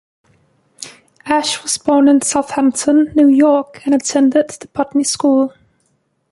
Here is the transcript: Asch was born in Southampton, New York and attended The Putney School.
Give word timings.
Asch 1.25 1.61
was 1.61 1.77
born 1.77 2.07
in 2.07 2.23
Southampton, 2.23 3.11
New 3.15 3.27
York 3.27 3.85
and 3.85 3.93
attended 3.93 4.49
The 4.49 4.67
Putney 4.67 5.03
School. 5.03 5.53